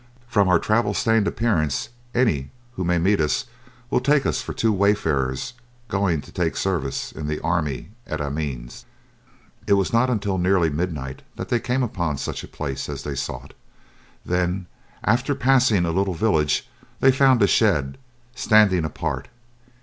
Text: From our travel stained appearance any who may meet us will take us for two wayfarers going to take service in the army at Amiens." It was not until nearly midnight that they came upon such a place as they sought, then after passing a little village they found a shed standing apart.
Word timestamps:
From 0.27 0.49
our 0.49 0.57
travel 0.57 0.95
stained 0.95 1.27
appearance 1.27 1.89
any 2.15 2.49
who 2.75 2.83
may 2.83 2.97
meet 2.97 3.21
us 3.21 3.45
will 3.91 3.99
take 3.99 4.25
us 4.25 4.41
for 4.41 4.51
two 4.51 4.73
wayfarers 4.73 5.53
going 5.89 6.21
to 6.21 6.31
take 6.31 6.57
service 6.57 7.11
in 7.11 7.27
the 7.27 7.39
army 7.41 7.89
at 8.07 8.19
Amiens." 8.19 8.85
It 9.67 9.73
was 9.73 9.93
not 9.93 10.09
until 10.09 10.39
nearly 10.39 10.71
midnight 10.71 11.21
that 11.35 11.49
they 11.49 11.59
came 11.59 11.83
upon 11.83 12.17
such 12.17 12.43
a 12.43 12.47
place 12.47 12.89
as 12.89 13.03
they 13.03 13.13
sought, 13.13 13.53
then 14.25 14.65
after 15.03 15.35
passing 15.35 15.85
a 15.85 15.91
little 15.91 16.15
village 16.15 16.67
they 16.99 17.11
found 17.11 17.43
a 17.43 17.47
shed 17.47 17.99
standing 18.33 18.83
apart. 18.85 19.27